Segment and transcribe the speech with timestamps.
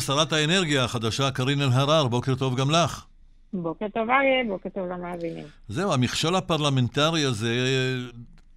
[0.00, 3.04] שרת האנרגיה החדשה, קארין אלהרר, בוקר טוב גם לך.
[3.52, 5.44] בוקר טוב אריה, בוקר טוב למאזינים.
[5.68, 7.56] זהו, המכשול הפרלמנטרי הזה,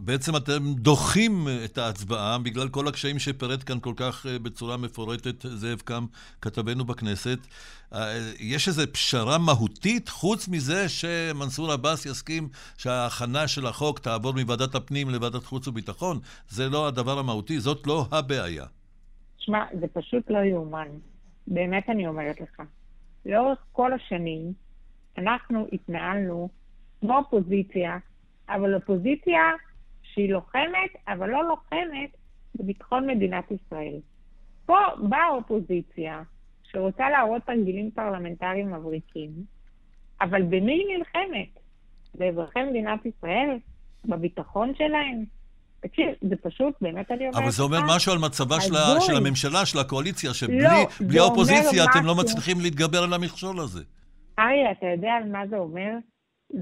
[0.00, 5.80] בעצם אתם דוחים את ההצבעה בגלל כל הקשיים שפירט כאן כל כך בצורה מפורטת זאב
[5.84, 6.06] קם,
[6.40, 7.38] כתבנו בכנסת.
[8.38, 12.48] יש איזו פשרה מהותית, חוץ מזה שמנסור עבאס יסכים
[12.78, 16.18] שההכנה של החוק תעבור מוועדת הפנים לוועדת חוץ וביטחון?
[16.48, 18.64] זה לא הדבר המהותי, זאת לא הבעיה.
[19.38, 20.88] שמע, זה פשוט לא יאומן.
[21.46, 22.62] באמת אני אומרת לך.
[23.26, 24.52] לאורך כל השנים
[25.18, 26.48] אנחנו התנהלנו
[27.00, 27.98] כמו אופוזיציה,
[28.48, 29.42] אבל אופוזיציה
[30.02, 32.16] שהיא לוחמת, אבל לא לוחמת
[32.54, 34.00] בביטחון מדינת ישראל.
[34.66, 34.76] פה
[35.08, 36.22] באה אופוזיציה
[36.62, 39.30] שרוצה להראות תרגילים פרלמנטריים מבריקים,
[40.20, 41.58] אבל במי היא נלחמת?
[42.14, 43.58] באזרחי מדינת ישראל?
[44.04, 45.24] בביטחון שלהם?
[45.82, 47.40] תקשיב, זה פשוט, באמת אני אומרת לך...
[47.40, 52.06] אבל זה אומר משהו על מצבה של, של הממשלה, של הקואליציה, שבלי לא, האופוזיציה אתם
[52.06, 53.84] לא מצליחים להתגבר על המכשול הזה.
[54.38, 55.90] אריה, אתה יודע על מה זה אומר?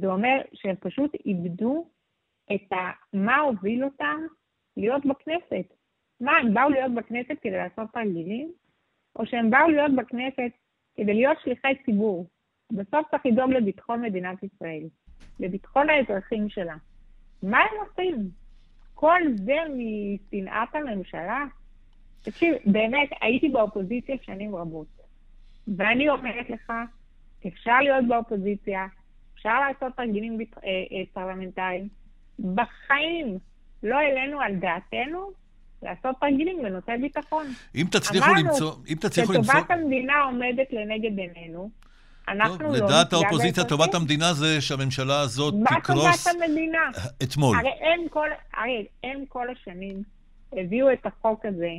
[0.00, 1.88] זה אומר שהם פשוט איבדו
[2.54, 2.76] את ה...
[3.12, 4.20] מה הוביל אותם
[4.76, 5.66] להיות בכנסת.
[6.20, 8.52] מה, הם באו להיות בכנסת כדי לעשות תרגילים?
[9.18, 10.52] או שהם באו להיות בכנסת
[10.96, 12.26] כדי להיות שליחי ציבור?
[12.72, 14.82] בסוף צריך לדאוג לביטחון מדינת ישראל,
[15.40, 16.76] לביטחון האזרחים שלה.
[17.42, 18.30] מה הם עושים?
[18.96, 21.44] כל זה משנאת הממשלה?
[22.22, 24.86] תקשיב, באמת, הייתי באופוזיציה שנים רבות,
[25.76, 26.72] ואני אומרת לך,
[27.46, 28.86] אפשר להיות באופוזיציה,
[29.34, 31.88] אפשר לעשות תרגילים אה, אה, פרלמנטריים.
[32.54, 33.38] בחיים
[33.82, 35.30] לא העלינו על דעתנו
[35.82, 37.46] לעשות תרגילים בנושא ביטחון.
[37.74, 38.72] אם תצליחו למצוא...
[38.88, 39.52] אם תצליחו למצוא...
[39.52, 41.70] שטובת המדינה עומדת לנגד עינינו,
[42.28, 42.86] אנחנו טוב, לא...
[42.86, 46.04] לדעת האופוזיציה, טובת המדינה זה שהממשלה הזאת תקרוס...
[46.04, 46.90] מה טובת המדינה?
[47.22, 47.56] אתמול.
[47.58, 50.02] הרי הם כל, הרי הם כל השנים
[50.52, 51.70] הביאו את החוק הזה,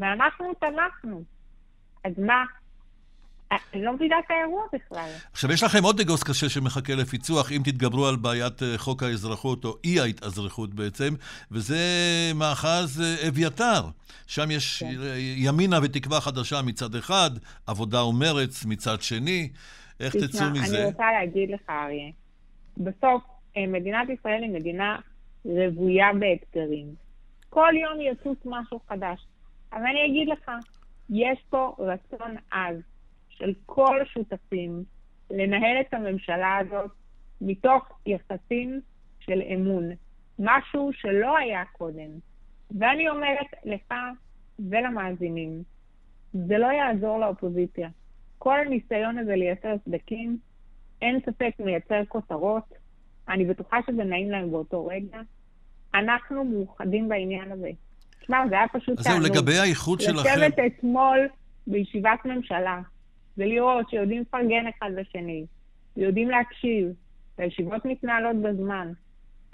[0.00, 1.22] ואנחנו תמכנו.
[2.04, 2.44] אז מה?
[3.74, 5.10] אני לא מבינה את האירוע בכלל.
[5.32, 9.64] עכשיו, יש לכם עוד אגוס קשה שמחכה לפיצוח, אם תתגברו על בעיית אה, חוק האזרחות,
[9.64, 11.14] או אי ההתאזרחות בעצם,
[11.50, 11.78] וזה
[12.34, 13.82] מאחז אה, אביתר.
[14.26, 14.86] שם יש כן.
[15.36, 17.30] ימינה ותקווה חדשה מצד אחד,
[17.66, 19.48] עבודה ומרץ מצד שני.
[20.00, 20.76] איך תצאו מזה?
[20.76, 22.10] אני רוצה להגיד לך, אריה,
[22.76, 23.22] בסוף
[23.56, 24.98] אה, מדינת ישראל היא מדינה
[25.44, 26.94] רוויה באתגרים.
[27.50, 29.26] כל יום יצוץ משהו חדש.
[29.72, 30.50] אבל אני אגיד לך,
[31.10, 32.76] יש פה רצון עז
[33.28, 34.84] של כל השותפים
[35.30, 36.90] לנהל את הממשלה הזאת
[37.40, 38.80] מתוך יחסים
[39.20, 39.90] של אמון,
[40.38, 42.10] משהו שלא היה קודם.
[42.78, 43.94] ואני אומרת לך
[44.58, 45.62] ולמאזינים,
[46.32, 47.88] זה לא יעזור לאופוזיציה.
[48.42, 50.38] כל הניסיון הזה לייצר סדקים,
[51.02, 52.62] אין ספק מייצר כותרות,
[53.28, 55.20] אני בטוחה שזה נעים להם באותו רגע.
[55.94, 57.70] אנחנו מאוחדים בעניין הזה.
[58.20, 59.22] תשמע, זה היה פשוט תענוג.
[59.22, 60.28] אז זהו, לגבי האיחוד שלכם...
[60.28, 61.18] לשבת אתמול
[61.66, 62.80] בישיבת ממשלה,
[63.38, 65.44] ולראות שיודעים לפרגן אחד לשני,
[65.96, 66.86] ויודעים להקשיב,
[67.38, 68.92] והישיבות מתנהלות בזמן.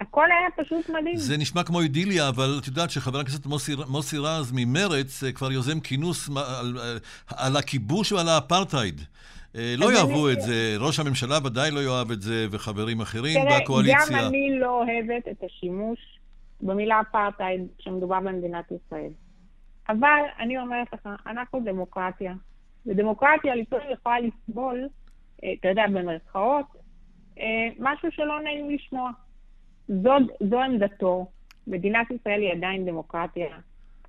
[0.00, 1.16] הכל היה פשוט מדהים.
[1.16, 5.52] זה נשמע כמו אידיליה, אבל את יודעת שחבר הכנסת מוסי, מוסי רז ממרץ אה, כבר
[5.52, 6.28] יוזם כינוס
[6.60, 6.96] על, אה,
[7.36, 9.00] על הכיבוש ועל האפרטהייד.
[9.56, 10.36] אה, לא יאהבו אני...
[10.36, 14.18] את זה, ראש הממשלה ודאי לא יאהב את זה, וחברים אחרים תראה, בקואליציה.
[14.18, 15.98] גם אני לא אוהבת את השימוש
[16.60, 19.10] במילה אפרטהייד כשמדובר במדינת ישראל.
[19.88, 22.34] אבל אני אומרת לך, אנחנו דמוקרטיה.
[22.86, 24.88] ודמוקרטיה לפעמים יכולה לסבול,
[25.38, 26.66] אתה יודע, במרכאות,
[27.78, 29.10] משהו שלא נעים לשמוע.
[29.88, 30.10] זו,
[30.50, 31.26] זו עמדתו.
[31.66, 33.56] מדינת ישראל היא עדיין דמוקרטיה.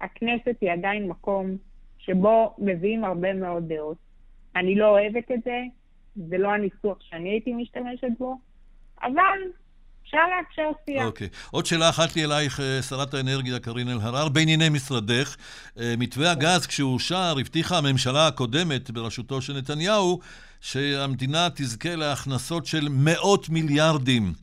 [0.01, 1.57] הכנסת היא עדיין מקום
[1.97, 3.97] שבו מביאים הרבה מאוד דעות.
[4.55, 5.61] אני לא אוהבת את זה,
[6.29, 8.37] זה לא הניסוח שאני הייתי משתמשת בו,
[9.03, 9.39] אבל
[10.03, 11.05] אפשר לאפשר שיח.
[11.05, 11.27] אוקיי.
[11.51, 15.35] עוד שאלה אחת לי אלייך, אה, שרת האנרגיה קארין אלהרר, בענייני משרדך.
[15.79, 20.19] אה, מתווה הגז, כשהוא אושר, הבטיחה הממשלה הקודמת בראשותו של נתניהו,
[20.61, 24.33] שהמדינה תזכה להכנסות של מאות מיליארדים.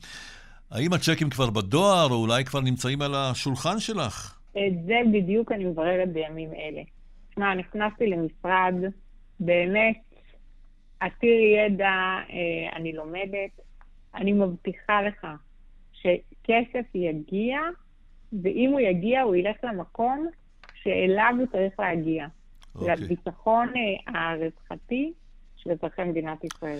[0.75, 4.39] האם הצ'קים כבר בדואר, או אולי כבר נמצאים על השולחן שלך?
[4.51, 6.81] את זה בדיוק אני מבררת בימים אלה.
[7.29, 8.73] תשמע, נכנסתי למשרד
[9.39, 9.97] באמת
[10.99, 11.93] עתיר ידע,
[12.29, 13.51] אה, אני לומדת.
[14.15, 15.27] אני מבטיחה לך
[15.93, 17.57] שכסף יגיע,
[18.43, 20.27] ואם הוא יגיע, הוא ילך למקום
[20.75, 22.25] שאליו הוא צריך להגיע.
[22.25, 22.79] Okay.
[22.79, 22.95] אוקיי.
[22.95, 25.13] לביטחון אה, הרווחתי
[25.55, 26.79] של אזרחי מדינת ישראל.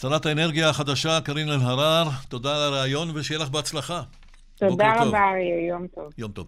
[0.00, 4.02] שרת האנרגיה החדשה, קארין אלהרר, תודה על הרעיון ושיהיה לך בהצלחה.
[4.56, 5.24] תודה רבה,
[5.68, 6.12] יום טוב.
[6.18, 6.46] יום טוב.